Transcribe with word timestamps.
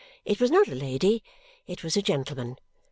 It 0.25 0.39
was 0.39 0.49
not 0.49 0.67
a 0.67 0.73
lady. 0.73 1.21
It 1.67 1.83
was 1.83 1.95
a 1.95 2.01
gentleman. 2.01 2.55